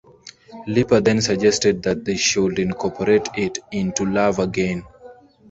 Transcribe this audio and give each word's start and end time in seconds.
Lipa 0.65 0.99
then 0.99 1.21
suggested 1.21 1.83
that 1.83 2.05
they 2.05 2.17
should 2.17 2.57
incorporate 2.57 3.29
it 3.37 3.59
into 3.71 4.03
"Love 4.03 4.39
Again". 4.39 4.83